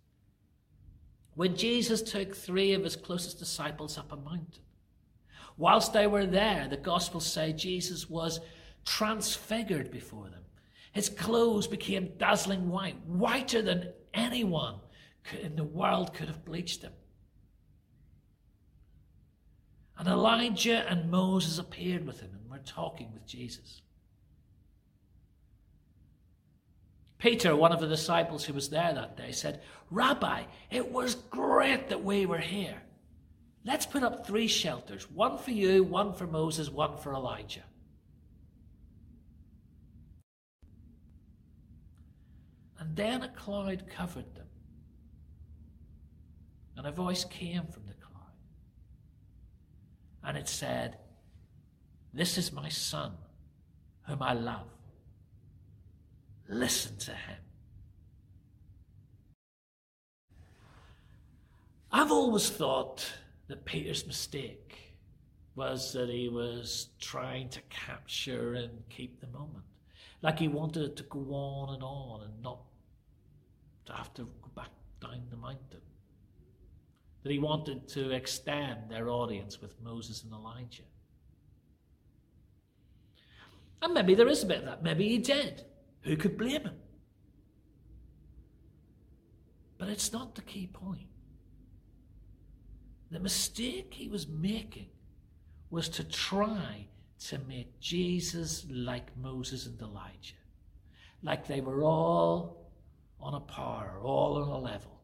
when 1.36 1.56
Jesus 1.56 2.02
took 2.02 2.36
three 2.36 2.74
of 2.74 2.84
his 2.84 2.96
closest 2.96 3.38
disciples 3.38 4.00
up 4.00 4.12
a 4.12 4.16
mountain. 4.16 4.64
Whilst 5.58 5.94
they 5.94 6.08
were 6.08 6.26
there, 6.26 6.68
the 6.68 6.76
Gospels 6.76 7.28
say 7.28 7.54
Jesus 7.54 8.10
was 8.10 8.40
transfigured 8.90 9.92
before 9.92 10.30
them. 10.30 10.42
His 10.92 11.10
clothes 11.10 11.68
became 11.68 12.14
dazzling 12.18 12.70
white, 12.70 12.96
whiter 13.06 13.62
than 13.62 13.94
anyone 14.16 14.80
in 15.44 15.56
the 15.56 15.64
world 15.64 16.16
could 16.16 16.28
have 16.28 16.44
bleached 16.44 16.82
them. 16.82 16.94
And 19.96 20.08
Elijah 20.08 20.90
and 20.90 21.12
Moses 21.12 21.60
appeared 21.60 22.08
with 22.08 22.20
him 22.20 22.32
and 22.34 22.50
were 22.50 22.66
talking 22.66 23.14
with 23.14 23.28
Jesus. 23.28 23.84
Peter, 27.20 27.56
one 27.56 27.72
of 27.72 27.82
the 27.82 27.88
disciples 27.88 28.44
who 28.44 28.54
was 28.54 28.70
there 28.70 28.94
that 28.94 29.16
day, 29.16 29.32
said, 29.32 29.62
Rabbi, 29.92 30.46
it 30.72 30.92
was 30.92 31.14
great 31.14 31.90
that 31.90 32.04
we 32.04 32.26
were 32.26 32.40
here. 32.40 32.82
Let's 33.64 33.86
put 33.86 34.04
up 34.04 34.26
three 34.26 34.48
shelters 34.48 35.12
one 35.12 35.38
for 35.38 35.52
you, 35.52 35.84
one 35.84 36.14
for 36.14 36.26
Moses, 36.26 36.72
one 36.72 36.98
for 36.98 37.14
Elijah. 37.14 37.66
And 42.80 42.96
then 42.96 43.24
a 43.24 43.30
cloud 43.30 43.84
covered 43.94 44.34
them. 44.36 44.48
And 46.78 46.88
a 46.88 46.92
voice 46.92 47.26
came 47.26 47.66
from 47.68 47.86
the 47.86 47.94
cloud. 47.94 48.32
And 50.24 50.38
it 50.38 50.48
said, 50.48 50.98
This 52.14 52.38
is 52.38 52.54
my 52.54 52.70
son, 52.70 53.12
whom 54.04 54.22
I 54.22 54.34
love. 54.34 54.68
Listen 56.48 56.98
to 57.00 57.12
him. 57.12 57.38
I've 61.92 62.12
always 62.12 62.50
thought 62.50 63.12
that 63.48 63.66
Peter's 63.66 64.08
mistake 64.08 64.78
was 65.56 65.92
that 65.94 66.08
he 66.08 66.30
was 66.30 66.90
trying 67.00 67.50
to 67.50 67.60
capture 67.70 68.54
and 68.54 68.70
keep 68.90 69.20
the 69.20 69.28
moment. 69.28 69.66
Like 70.22 70.40
he 70.40 70.48
wanted 70.48 70.84
it 70.84 70.96
to 70.98 71.04
go 71.04 71.20
on 71.34 71.74
and 71.74 71.84
on 71.84 72.22
and 72.22 72.42
not 72.42 72.69
to 73.90 73.96
have 73.96 74.14
to 74.14 74.24
go 74.24 74.50
back 74.56 74.70
down 75.02 75.24
the 75.30 75.38
mountain. 75.38 75.82
That 77.24 77.32
he 77.32 77.40
wanted 77.40 77.88
to 77.90 78.12
extend 78.12 78.90
their 78.90 79.10
audience 79.10 79.62
with 79.62 79.74
Moses 79.82 80.24
and 80.24 80.32
Elijah. 80.32 80.84
And 83.82 83.94
maybe 83.94 84.16
there 84.16 84.28
is 84.28 84.44
a 84.44 84.46
bit 84.46 84.60
of 84.60 84.66
that. 84.66 84.84
Maybe 84.84 85.08
he 85.08 85.18
did. 85.18 85.64
Who 86.02 86.16
could 86.18 86.38
blame 86.38 86.62
him? 86.62 86.76
But 89.78 89.90
it's 89.90 90.12
not 90.12 90.36
the 90.36 90.42
key 90.42 90.68
point. 90.68 91.08
The 93.12 93.20
mistake 93.20 93.94
he 93.94 94.08
was 94.08 94.28
making 94.28 94.90
was 95.72 95.90
to 95.90 96.04
try 96.04 96.88
to 97.28 97.40
make 97.48 97.80
Jesus 97.80 98.66
like 98.70 99.16
Moses 99.18 99.66
and 99.66 99.82
Elijah, 99.82 100.36
like 101.24 101.48
they 101.48 101.62
were 101.62 101.84
all 101.84 102.59
on 103.22 103.34
a 103.34 103.40
par, 103.40 104.00
all 104.02 104.42
on 104.42 104.50
a 104.50 104.58
level, 104.58 105.00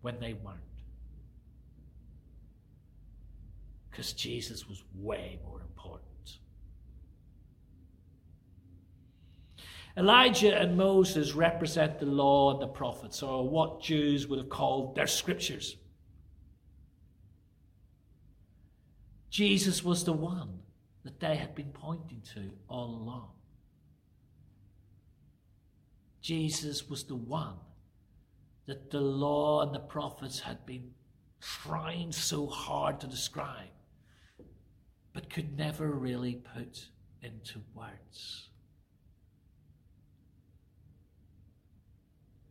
when 0.00 0.18
they 0.20 0.32
weren't. 0.34 0.58
Because 3.90 4.12
Jesus 4.12 4.68
was 4.68 4.82
way 4.94 5.38
more 5.44 5.60
important. 5.60 6.04
Elijah 9.96 10.56
and 10.56 10.76
Moses 10.76 11.32
represent 11.32 11.98
the 11.98 12.06
law 12.06 12.52
and 12.52 12.62
the 12.62 12.68
prophets, 12.68 13.22
or 13.22 13.48
what 13.48 13.82
Jews 13.82 14.28
would 14.28 14.38
have 14.38 14.48
called 14.48 14.94
their 14.94 15.08
scriptures. 15.08 15.76
Jesus 19.30 19.84
was 19.84 20.04
the 20.04 20.12
one 20.12 20.60
that 21.02 21.18
they 21.18 21.34
had 21.34 21.54
been 21.54 21.72
pointing 21.72 22.22
to 22.34 22.50
all 22.68 22.86
along. 22.86 23.30
Jesus 26.28 26.90
was 26.90 27.04
the 27.04 27.16
one 27.16 27.54
that 28.66 28.90
the 28.90 29.00
law 29.00 29.62
and 29.62 29.74
the 29.74 29.78
prophets 29.78 30.40
had 30.40 30.66
been 30.66 30.90
trying 31.40 32.12
so 32.12 32.46
hard 32.46 33.00
to 33.00 33.06
describe, 33.06 33.70
but 35.14 35.30
could 35.30 35.56
never 35.56 35.90
really 35.90 36.34
put 36.54 36.88
into 37.22 37.62
words. 37.74 38.50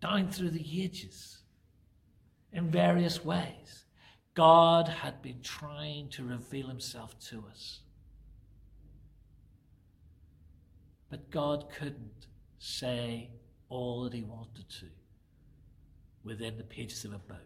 Down 0.02 0.30
through 0.30 0.50
the 0.50 0.84
ages, 0.84 1.44
in 2.52 2.72
various 2.72 3.24
ways, 3.24 3.86
God 4.34 4.88
had 4.88 5.22
been 5.22 5.44
trying 5.44 6.10
to 6.14 6.24
reveal 6.24 6.68
himself 6.68 7.16
to 7.30 7.44
us. 7.52 7.82
But 11.12 11.30
God 11.30 11.68
couldn't 11.78 12.26
say 12.58 13.30
all 13.70 14.04
that 14.04 14.14
he 14.14 14.24
wanted 14.24 14.70
to 14.70 14.88
within 16.24 16.58
the 16.58 16.64
pages 16.64 17.06
of 17.06 17.14
a 17.14 17.20
book. 17.20 17.40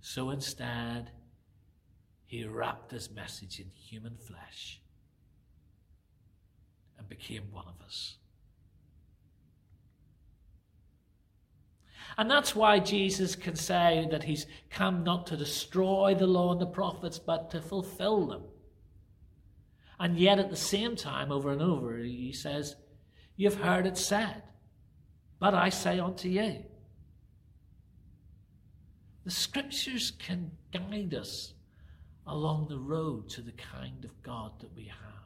So 0.00 0.30
instead, 0.30 1.10
he 2.26 2.44
wrapped 2.44 2.90
his 2.90 3.10
message 3.10 3.60
in 3.60 3.70
human 3.70 4.16
flesh 4.16 4.80
and 6.98 7.08
became 7.08 7.44
one 7.50 7.66
of 7.66 7.84
us. 7.84 8.16
And 12.18 12.30
that's 12.30 12.54
why 12.54 12.78
Jesus 12.78 13.36
can 13.36 13.56
say 13.56 14.06
that 14.10 14.24
he's 14.24 14.46
come 14.70 15.02
not 15.02 15.26
to 15.28 15.36
destroy 15.36 16.14
the 16.14 16.26
law 16.26 16.52
and 16.52 16.60
the 16.60 16.66
prophets, 16.66 17.18
but 17.18 17.50
to 17.50 17.60
fulfill 17.60 18.26
them. 18.26 18.42
And 20.02 20.18
yet, 20.18 20.40
at 20.40 20.50
the 20.50 20.56
same 20.56 20.96
time, 20.96 21.30
over 21.30 21.52
and 21.52 21.62
over, 21.62 21.96
he 21.98 22.32
says, 22.32 22.74
You've 23.36 23.60
heard 23.60 23.86
it 23.86 23.96
said, 23.96 24.42
but 25.38 25.54
I 25.54 25.68
say 25.68 26.00
unto 26.00 26.28
you. 26.28 26.64
The 29.24 29.30
scriptures 29.30 30.10
can 30.18 30.50
guide 30.72 31.14
us 31.14 31.54
along 32.26 32.66
the 32.66 32.80
road 32.80 33.28
to 33.28 33.42
the 33.42 33.52
kind 33.52 34.04
of 34.04 34.20
God 34.24 34.58
that 34.58 34.74
we 34.74 34.86
have. 34.86 35.22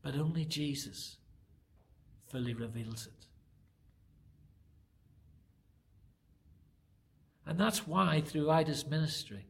But 0.00 0.14
only 0.14 0.46
Jesus 0.46 1.18
fully 2.28 2.54
reveals 2.54 3.06
it. 3.06 3.26
And 7.44 7.60
that's 7.60 7.86
why, 7.86 8.22
throughout 8.22 8.66
his 8.66 8.86
ministry, 8.86 9.44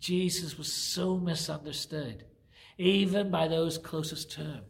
Jesus 0.00 0.56
was 0.56 0.72
so 0.72 1.18
misunderstood, 1.18 2.24
even 2.78 3.30
by 3.30 3.46
those 3.46 3.78
closest 3.78 4.32
to 4.32 4.40
him. 4.40 4.62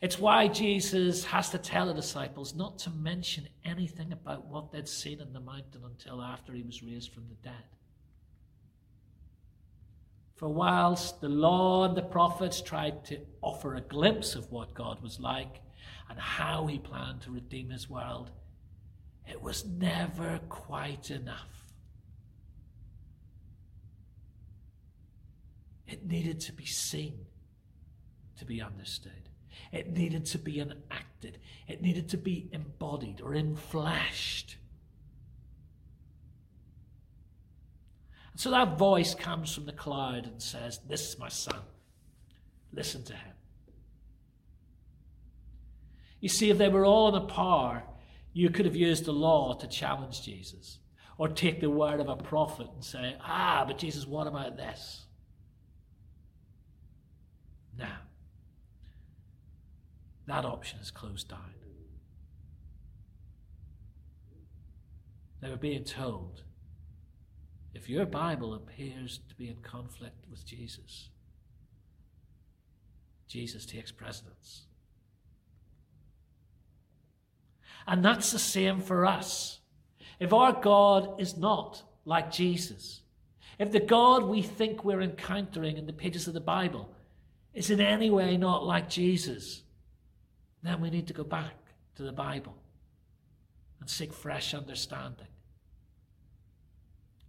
It's 0.00 0.18
why 0.18 0.48
Jesus 0.48 1.24
has 1.24 1.50
to 1.50 1.58
tell 1.58 1.86
the 1.86 1.94
disciples 1.94 2.54
not 2.54 2.78
to 2.80 2.90
mention 2.90 3.48
anything 3.64 4.12
about 4.12 4.46
what 4.46 4.70
they'd 4.70 4.88
seen 4.88 5.20
on 5.20 5.32
the 5.32 5.40
mountain 5.40 5.82
until 5.84 6.22
after 6.22 6.52
he 6.52 6.62
was 6.62 6.82
raised 6.82 7.12
from 7.12 7.24
the 7.28 7.34
dead. 7.42 7.64
For 10.36 10.48
whilst 10.48 11.20
the 11.20 11.30
law 11.30 11.84
and 11.84 11.96
the 11.96 12.02
prophets 12.02 12.60
tried 12.60 13.04
to 13.06 13.20
offer 13.40 13.74
a 13.74 13.80
glimpse 13.80 14.34
of 14.34 14.52
what 14.52 14.74
God 14.74 15.02
was 15.02 15.18
like 15.18 15.62
and 16.10 16.18
how 16.18 16.66
he 16.66 16.78
planned 16.78 17.22
to 17.22 17.30
redeem 17.30 17.70
his 17.70 17.88
world, 17.88 18.30
it 19.26 19.40
was 19.40 19.64
never 19.64 20.38
quite 20.50 21.10
enough. 21.10 21.65
It 25.88 26.06
needed 26.06 26.40
to 26.40 26.52
be 26.52 26.66
seen 26.66 27.26
to 28.38 28.44
be 28.44 28.60
understood. 28.60 29.12
It 29.72 29.90
needed 29.90 30.26
to 30.26 30.38
be 30.38 30.60
enacted. 30.60 31.38
It 31.66 31.82
needed 31.82 32.08
to 32.10 32.16
be 32.16 32.48
embodied 32.52 33.20
or 33.20 33.30
infleshed. 33.30 34.56
And 38.32 38.40
so 38.40 38.50
that 38.50 38.78
voice 38.78 39.14
comes 39.14 39.54
from 39.54 39.64
the 39.64 39.72
cloud 39.72 40.26
and 40.26 40.42
says, 40.42 40.80
This 40.86 41.08
is 41.08 41.18
my 41.18 41.28
son. 41.28 41.60
Listen 42.72 43.02
to 43.04 43.14
him. 43.14 43.32
You 46.20 46.28
see, 46.28 46.50
if 46.50 46.58
they 46.58 46.68
were 46.68 46.84
all 46.84 47.08
in 47.08 47.22
a 47.22 47.26
power, 47.26 47.84
you 48.32 48.50
could 48.50 48.66
have 48.66 48.76
used 48.76 49.06
the 49.06 49.12
law 49.12 49.54
to 49.54 49.66
challenge 49.66 50.22
Jesus 50.22 50.78
or 51.16 51.28
take 51.28 51.60
the 51.60 51.70
word 51.70 52.00
of 52.00 52.08
a 52.08 52.16
prophet 52.16 52.68
and 52.74 52.84
say, 52.84 53.16
Ah, 53.22 53.64
but 53.66 53.78
Jesus, 53.78 54.06
what 54.06 54.26
about 54.26 54.56
this? 54.56 55.05
Now, 57.78 57.98
that 60.26 60.44
option 60.44 60.80
is 60.80 60.90
closed 60.90 61.28
down. 61.28 61.54
They 65.40 65.50
were 65.50 65.56
being 65.56 65.84
told 65.84 66.42
if 67.74 67.90
your 67.90 68.06
Bible 68.06 68.54
appears 68.54 69.20
to 69.28 69.34
be 69.34 69.48
in 69.48 69.56
conflict 69.56 70.26
with 70.30 70.46
Jesus, 70.46 71.10
Jesus 73.28 73.66
takes 73.66 73.92
precedence. 73.92 74.62
And 77.86 78.04
that's 78.04 78.32
the 78.32 78.38
same 78.38 78.80
for 78.80 79.04
us. 79.04 79.60
If 80.18 80.32
our 80.32 80.52
God 80.52 81.20
is 81.20 81.36
not 81.36 81.82
like 82.04 82.32
Jesus, 82.32 83.02
if 83.58 83.70
the 83.70 83.80
God 83.80 84.24
we 84.24 84.42
think 84.42 84.84
we're 84.84 85.02
encountering 85.02 85.76
in 85.76 85.86
the 85.86 85.92
pages 85.92 86.26
of 86.26 86.34
the 86.34 86.40
Bible 86.40 86.95
is 87.56 87.70
in 87.70 87.80
any 87.80 88.10
way 88.10 88.36
not 88.36 88.66
like 88.66 88.88
Jesus, 88.88 89.62
then 90.62 90.78
we 90.78 90.90
need 90.90 91.06
to 91.06 91.14
go 91.14 91.24
back 91.24 91.54
to 91.94 92.02
the 92.02 92.12
Bible 92.12 92.54
and 93.80 93.88
seek 93.88 94.12
fresh 94.12 94.52
understanding. 94.52 95.26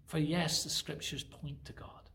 For 0.05 0.19
yes, 0.19 0.65
the 0.65 0.69
scriptures 0.69 1.23
point 1.23 1.63
to 1.63 1.71
God, 1.71 2.09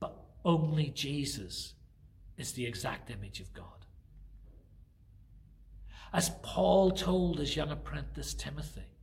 but 0.00 0.16
only 0.46 0.88
Jesus 0.88 1.74
is 2.38 2.52
the 2.52 2.64
exact 2.64 3.10
image 3.10 3.40
of 3.40 3.52
God. 3.52 3.64
As 6.14 6.30
Paul 6.42 6.92
told 6.92 7.38
his 7.38 7.54
young 7.54 7.70
apprentice 7.70 8.32
Timothy, 8.32 8.96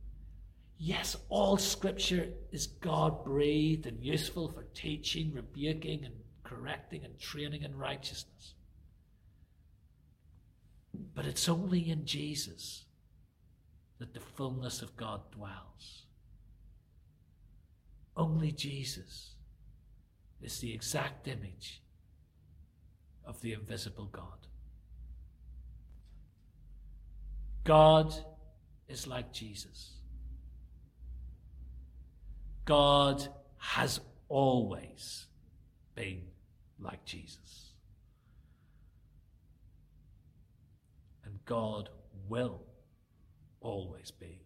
yes, 0.76 1.16
all 1.28 1.56
scripture 1.56 2.30
is 2.50 2.66
God 2.66 3.24
breathed 3.24 3.86
and 3.86 4.02
useful 4.02 4.48
for 4.48 4.64
teaching, 4.74 5.32
rebuking, 5.32 6.04
and 6.04 6.14
correcting 6.46 7.04
and 7.04 7.18
training 7.18 7.62
in 7.62 7.76
righteousness. 7.76 8.54
But 11.14 11.26
it's 11.26 11.48
only 11.48 11.90
in 11.90 12.06
Jesus 12.06 12.84
that 13.98 14.14
the 14.14 14.20
fullness 14.20 14.82
of 14.82 14.96
God 14.96 15.20
dwells. 15.32 16.04
Only 18.16 18.52
Jesus 18.52 19.34
is 20.40 20.60
the 20.60 20.72
exact 20.72 21.26
image 21.28 21.82
of 23.24 23.40
the 23.40 23.52
invisible 23.52 24.06
God. 24.06 24.46
God 27.64 28.14
is 28.88 29.06
like 29.06 29.32
Jesus. 29.32 29.94
God 32.64 33.26
has 33.58 34.00
always 34.28 35.26
been 35.94 36.22
like 36.80 37.04
Jesus. 37.04 37.72
And 41.24 41.38
God 41.44 41.88
will 42.28 42.62
always 43.60 44.10
be 44.10 44.42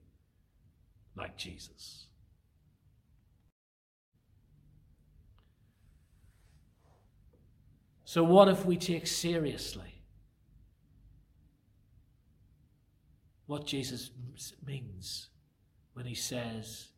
like 1.17 1.37
Jesus. 1.37 2.07
So, 8.05 8.25
what 8.25 8.49
if 8.49 8.65
we 8.65 8.77
take 8.77 9.07
seriously 9.07 10.03
what 13.47 13.67
Jesus 13.67 14.11
means 14.67 15.29
when 15.93 16.07
he 16.07 16.15
says, 16.15 16.89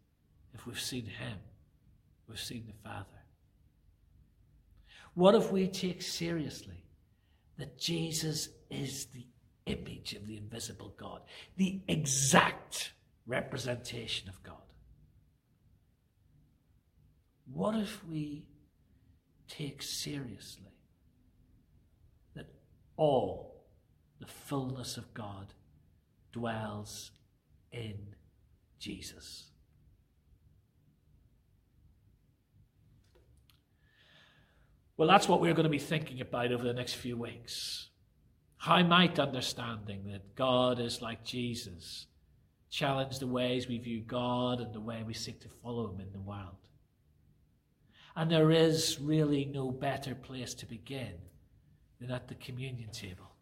If 0.54 0.66
we've 0.66 0.80
seen 0.80 1.06
Him, 1.06 1.38
we've 2.28 2.38
seen 2.38 2.64
the 2.66 2.88
Father. 2.88 3.21
What 5.14 5.34
if 5.34 5.52
we 5.52 5.68
take 5.68 6.02
seriously 6.02 6.84
that 7.58 7.78
Jesus 7.78 8.48
is 8.70 9.06
the 9.06 9.26
image 9.66 10.14
of 10.14 10.26
the 10.26 10.36
invisible 10.36 10.94
God, 10.96 11.20
the 11.56 11.80
exact 11.86 12.92
representation 13.26 14.28
of 14.28 14.42
God? 14.42 14.56
What 17.52 17.74
if 17.76 18.02
we 18.06 18.46
take 19.48 19.82
seriously 19.82 20.72
that 22.34 22.46
all 22.96 23.66
the 24.18 24.26
fullness 24.26 24.96
of 24.96 25.12
God 25.12 25.52
dwells 26.32 27.10
in 27.70 27.98
Jesus? 28.78 29.51
Well, 35.02 35.10
that's 35.10 35.26
what 35.28 35.40
we're 35.40 35.52
going 35.52 35.64
to 35.64 35.68
be 35.68 35.80
thinking 35.80 36.20
about 36.20 36.52
over 36.52 36.62
the 36.62 36.72
next 36.72 36.94
few 36.94 37.16
weeks. 37.16 37.88
How 38.56 38.84
might 38.84 39.18
understanding 39.18 40.04
that 40.12 40.36
God 40.36 40.78
is 40.78 41.02
like 41.02 41.24
Jesus 41.24 42.06
challenge 42.70 43.18
the 43.18 43.26
ways 43.26 43.66
we 43.66 43.78
view 43.78 44.02
God 44.02 44.60
and 44.60 44.72
the 44.72 44.78
way 44.78 45.02
we 45.04 45.12
seek 45.12 45.40
to 45.40 45.48
follow 45.48 45.90
Him 45.90 45.98
in 45.98 46.12
the 46.12 46.20
world? 46.20 46.68
And 48.14 48.30
there 48.30 48.52
is 48.52 49.00
really 49.00 49.44
no 49.44 49.72
better 49.72 50.14
place 50.14 50.54
to 50.54 50.66
begin 50.66 51.14
than 52.00 52.12
at 52.12 52.28
the 52.28 52.36
communion 52.36 52.92
table. 52.92 53.32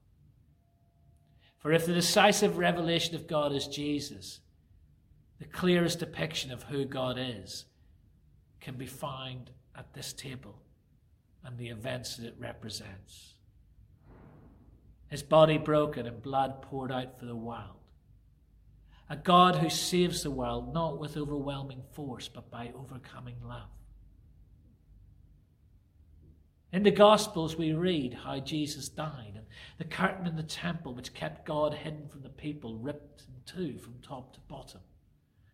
For 1.58 1.72
if 1.72 1.84
the 1.84 1.92
decisive 1.92 2.56
revelation 2.56 3.14
of 3.16 3.26
God 3.26 3.52
is 3.52 3.66
Jesus, 3.66 4.40
the 5.38 5.44
clearest 5.44 5.98
depiction 5.98 6.52
of 6.52 6.62
who 6.62 6.86
God 6.86 7.18
is 7.18 7.66
can 8.62 8.76
be 8.76 8.86
found 8.86 9.50
at 9.76 9.92
this 9.92 10.14
table 10.14 10.62
and 11.44 11.56
the 11.56 11.68
events 11.68 12.16
that 12.16 12.26
it 12.26 12.36
represents. 12.38 13.34
His 15.08 15.22
body 15.22 15.58
broken 15.58 16.06
and 16.06 16.22
blood 16.22 16.62
poured 16.62 16.92
out 16.92 17.18
for 17.18 17.26
the 17.26 17.36
world. 17.36 17.76
A 19.08 19.16
God 19.16 19.56
who 19.56 19.68
saves 19.68 20.22
the 20.22 20.30
world 20.30 20.72
not 20.72 21.00
with 21.00 21.16
overwhelming 21.16 21.82
force, 21.92 22.28
but 22.28 22.48
by 22.50 22.70
overcoming 22.76 23.36
love. 23.44 23.68
In 26.72 26.84
the 26.84 26.92
Gospels, 26.92 27.56
we 27.56 27.72
read 27.72 28.14
how 28.14 28.38
Jesus 28.38 28.88
died, 28.88 29.32
and 29.34 29.46
the 29.78 29.84
curtain 29.84 30.28
in 30.28 30.36
the 30.36 30.44
temple, 30.44 30.94
which 30.94 31.12
kept 31.12 31.44
God 31.44 31.74
hidden 31.74 32.06
from 32.06 32.22
the 32.22 32.28
people, 32.28 32.76
ripped 32.76 33.22
in 33.22 33.34
two 33.44 33.76
from 33.78 33.94
top 34.00 34.32
to 34.34 34.40
bottom. 34.46 34.80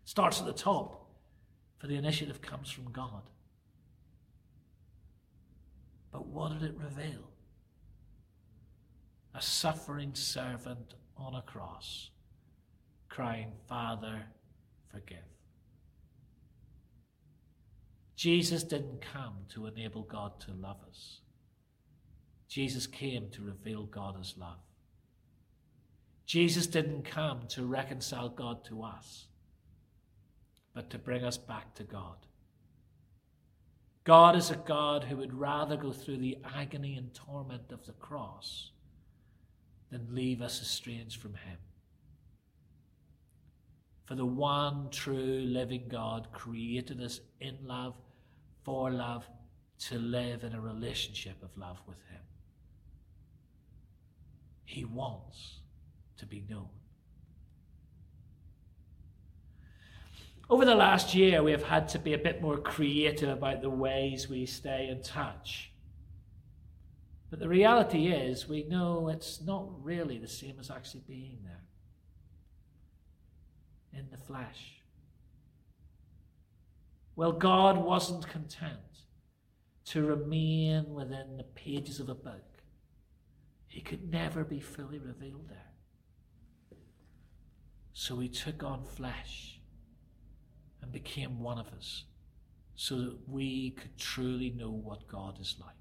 It 0.03 0.09
starts 0.11 0.40
at 0.40 0.46
the 0.46 0.53
top, 0.53 1.09
for 1.79 1.87
the 1.87 1.96
initiative 1.96 2.42
comes 2.42 2.70
from 2.70 2.92
God. 2.92 3.31
But 6.16 6.29
what 6.29 6.59
did 6.59 6.70
it 6.70 6.79
reveal? 6.83 7.29
A 9.35 9.42
suffering 9.42 10.14
servant 10.14 10.94
on 11.14 11.35
a 11.35 11.42
cross, 11.42 12.09
crying, 13.11 13.52
Father, 13.68 14.22
forgive. 14.90 15.18
Jesus 18.16 18.62
didn't 18.62 19.02
come 19.02 19.35
to 19.50 19.66
enable 19.66 20.05
God 20.05 20.40
to 20.40 20.52
love 20.55 20.79
us. 20.88 21.20
Jesus 22.48 22.87
came 22.87 23.29
to 23.33 23.42
reveal 23.42 23.83
God 23.83 24.16
as 24.18 24.38
love. 24.38 24.64
Jesus 26.24 26.66
didn't 26.66 27.05
come 27.05 27.40
to 27.48 27.66
reconcile 27.66 28.31
God 28.31 28.64
to 28.64 28.83
us, 28.83 29.26
but 30.72 30.88
to 30.88 30.96
bring 30.96 31.24
us 31.24 31.37
back 31.37 31.74
to 31.74 31.85
God. 31.85 32.16
God 34.07 34.37
is 34.37 34.53
a 34.53 34.57
God 34.57 35.03
who 35.03 35.16
would 35.16 35.35
rather 35.35 35.77
go 35.77 35.90
through 35.90 36.19
the 36.19 36.38
agony 36.55 36.95
and 36.95 37.12
torment 37.12 37.73
of 37.73 37.85
the 37.87 37.92
cross 37.92 38.71
than 39.90 40.14
leave 40.14 40.40
us 40.40 40.62
estranged 40.62 41.21
from 41.21 41.35
Him. 41.35 41.59
For 44.05 44.14
the 44.14 44.25
one 44.25 44.90
true 44.90 45.40
living 45.45 45.88
God 45.88 46.29
created 46.33 47.03
us 47.03 47.19
in 47.40 47.59
love 47.64 47.97
for 48.62 48.92
love 48.92 49.25
to 49.88 49.99
live 49.99 50.45
in 50.45 50.55
a 50.55 50.61
relationship 50.61 51.42
of 51.42 51.51
love 51.57 51.79
with 51.88 51.99
Him. 52.09 52.23
He 54.64 54.85
wants 54.85 55.59
to 56.19 56.27
be 56.27 56.45
known. 56.49 56.69
Over 60.48 60.64
the 60.64 60.76
last 60.76 61.12
year, 61.14 61.42
we 61.42 61.50
have 61.50 61.64
had 61.64 61.88
to 61.88 61.98
be 61.98 62.14
a 62.14 62.18
bit 62.18 62.40
more 62.40 62.56
creative 62.56 63.28
about 63.28 63.62
the 63.62 63.70
ways 63.70 64.28
we 64.28 64.46
stay 64.46 64.88
in 64.88 65.02
touch. 65.02 65.72
But 67.30 67.40
the 67.40 67.48
reality 67.48 68.06
is, 68.06 68.48
we 68.48 68.62
know 68.62 69.09
it's 69.09 69.40
not 69.42 69.66
really 69.85 70.18
the 70.18 70.28
same 70.28 70.54
as 70.61 70.70
actually 70.70 71.02
being 71.09 71.38
there 71.42 71.64
in 73.92 74.06
the 74.12 74.16
flesh. 74.16 74.76
Well, 77.16 77.32
God 77.32 77.78
wasn't 77.78 78.28
content 78.28 78.76
to 79.87 80.04
remain 80.04 80.94
within 80.94 81.38
the 81.38 81.44
pages 81.44 81.98
of 81.98 82.09
a 82.09 82.14
book. 82.14 82.62
He 83.66 83.80
could 83.80 84.12
never 84.12 84.44
be 84.44 84.61
fully 84.61 84.98
revealed 84.98 85.48
there. 85.48 85.72
So 87.92 88.20
he 88.20 88.28
took 88.28 88.62
on 88.62 88.85
flesh 88.85 89.56
and 90.87 90.92
became 90.92 91.40
one 91.40 91.59
of 91.59 91.66
us 91.77 92.05
so 92.77 92.96
that 92.96 93.29
we 93.29 93.70
could 93.70 93.99
truly 93.99 94.51
know 94.51 94.70
what 94.70 95.09
God 95.09 95.40
is 95.40 95.57
like. 95.61 95.75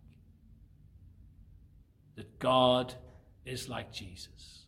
That 2.15 2.39
God 2.39 2.96
is 3.46 3.70
like 3.70 3.91
Jesus. 3.91 4.65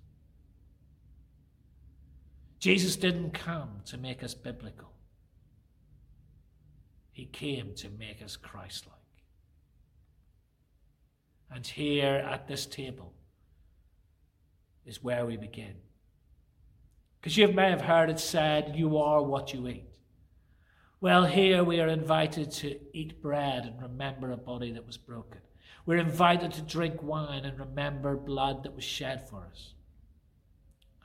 Jesus 2.60 2.96
didn't 2.96 3.32
come 3.32 3.82
to 3.86 3.98
make 3.98 4.24
us 4.24 4.36
biblical. 4.36 4.92
He 7.12 7.26
came 7.26 7.74
to 7.76 7.90
make 7.98 8.22
us 8.22 8.36
Christ 8.36 8.86
like. 8.86 8.96
And 11.50 11.66
here 11.66 12.24
at 12.30 12.48
this 12.48 12.66
table 12.68 13.14
is 14.86 15.04
where 15.04 15.26
we 15.26 15.38
begin. 15.38 15.76
Because 17.20 17.38
you 17.38 17.48
may 17.48 17.70
have 17.70 17.82
heard 17.82 18.10
it 18.12 18.20
said, 18.20 18.74
You 18.76 18.98
are 18.98 19.24
what 19.24 19.54
you 19.54 19.68
eat. 19.68 19.97
Well, 21.00 21.26
here 21.26 21.64
we 21.64 21.80
are 21.80 21.88
invited 21.88 22.52
to 22.54 22.80
eat 22.92 23.22
bread 23.22 23.66
and 23.66 23.80
remember 23.80 24.32
a 24.32 24.38
body 24.38 24.72
that 24.72 24.88
was 24.88 24.98
broken. 24.98 25.42
We're 25.86 26.00
invited 26.00 26.52
to 26.54 26.62
drink 26.64 27.04
wine 27.04 27.46
and 27.46 27.60
remember 27.60 28.16
blood 28.16 28.64
that 28.64 28.76
was 28.76 28.84
shed 28.84 29.30
for 29.30 29.46
us. 29.52 29.74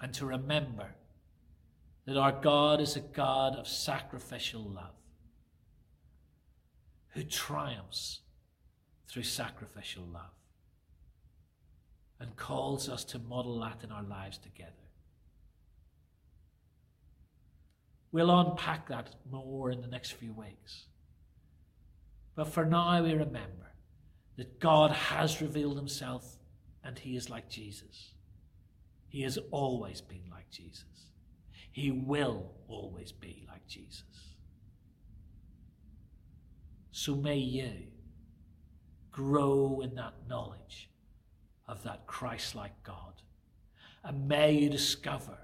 And 0.00 0.14
to 0.14 0.24
remember 0.24 0.94
that 2.07 2.16
our 2.16 2.33
God 2.33 2.81
is 2.81 2.96
a 2.96 3.00
God 3.00 3.55
of 3.55 3.68
sacrificial 3.68 4.62
love 4.62 4.94
who 7.09 7.22
triumphs 7.22 8.20
through 9.09 9.24
sacrificial 9.24 10.05
love 10.05 10.33
and 12.18 12.35
calls 12.37 12.88
us 12.88 13.05
to 13.05 13.18
model 13.18 13.61
that 13.61 13.85
in 13.85 13.92
our 13.92 14.02
lives 14.02 14.38
together. 14.38 14.72
We'll 18.12 18.38
unpack 18.38 18.88
that 18.88 19.14
more 19.31 19.70
in 19.70 19.81
the 19.81 19.87
next 19.87 20.12
few 20.12 20.35
weeks. 20.35 20.85
But 22.35 22.48
for 22.48 22.64
now, 22.64 23.03
we 23.03 23.12
remember 23.12 23.72
that 24.37 24.61
God 24.61 24.90
has 24.90 25.40
revealed 25.40 25.77
himself 25.77 26.37
and 26.85 26.98
he 26.98 27.16
is 27.16 27.31
like 27.31 27.48
Jesus. 27.48 28.12
He 29.09 29.22
has 29.22 29.38
always 29.51 30.01
been 30.01 30.25
like 30.31 30.51
Jesus. 30.51 30.85
He 31.70 31.90
will 31.90 32.53
always 32.68 33.12
be 33.12 33.46
like 33.48 33.66
Jesus. 33.66 34.05
So 36.92 37.14
may 37.14 37.38
you 37.38 37.72
grow 39.11 39.81
in 39.83 39.94
that 39.94 40.14
knowledge 40.29 40.90
of 41.68 41.83
that 41.85 42.07
Christ 42.07 42.55
like 42.55 42.83
God. 42.83 43.22
And 44.05 44.29
may 44.29 44.53
you 44.53 44.68
discover 44.68 45.38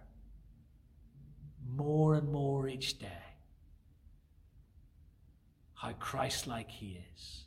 more 1.76 2.14
and 2.14 2.30
more 2.30 2.68
each 2.68 2.98
day 2.98 3.06
how 5.78 5.92
Christ 5.92 6.46
like 6.46 6.70
He 6.70 7.00
is. 7.14 7.44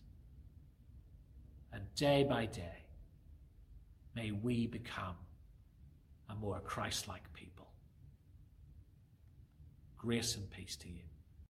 And 1.74 1.84
day 1.96 2.24
by 2.24 2.46
day, 2.46 2.86
may 4.16 4.32
we 4.32 4.68
become 4.68 5.16
a 6.30 6.36
more 6.36 6.60
Christ 6.62 7.08
like 7.08 7.32
people. 7.34 7.68
Grace 9.98 10.36
and 10.36 10.50
peace 10.50 10.78
to 10.78 10.88
you. 10.88 11.11